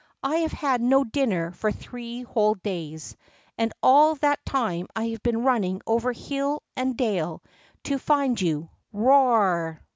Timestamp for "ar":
9.27-9.81